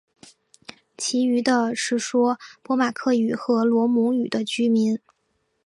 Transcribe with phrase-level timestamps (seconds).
[0.97, 4.97] 其余的是说波马克语和罗姆语的居民。